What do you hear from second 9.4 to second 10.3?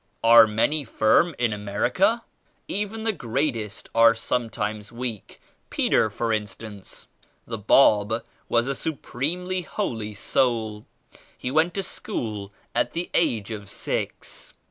holy